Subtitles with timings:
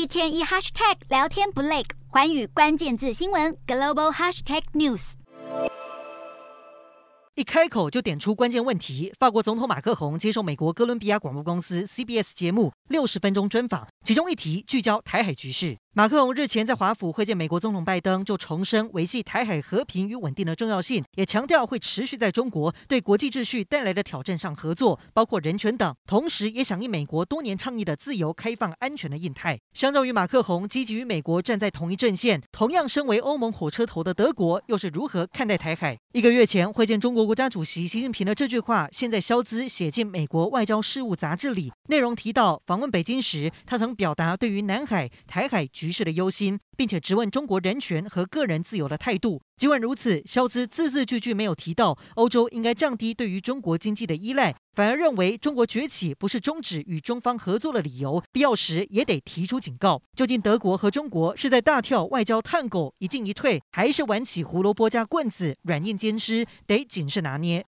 [0.00, 5.12] 一天一 hashtag 聊天不累，环宇关键字新闻 global hashtag news。
[7.34, 9.12] 一开口就点出关键问题。
[9.18, 15.76] 法国总统马克宏接受美国哥伦比亚广播公司 CBS 节目六十分钟专访，其中一题聚焦台海局势。
[15.92, 25.92] 马克龙日前在华府会见美国总统拜登，就重申维系台海和平与稳定的重要性，也强调会持续在中国对国际秩序带来的挑战上合作，包括人权等。
[26.06, 29.58] 同时，也响应美国多年倡议的自由、开放、安全的印太。
[29.74, 35.98] 相较于马克龙积极与美国站在同一阵线，同样身为欧盟火车头的德国又是如何看待台海？
[36.12, 49.40] 一个月前会见中国国家主席习近平的这句话，现在肖兹写进美国外交事务杂志里，内容提到访问北京时，他曾表达对于南海、台海局势的忧心，并且质问中国人权和个人自由的态度。
[49.56, 60.02] 尽管如此，肖兹字字句句没有提到欧洲应该降低对于中国经济的依赖，反而认为中国崛起不是终止与中方合作的理由，必要时也得提出警告。
[60.14, 67.58] 究竟德国和中国是在大跳外交探戈，一进一退，还是玩起胡萝卜加棍子，软硬兼施，得谨慎拿捏。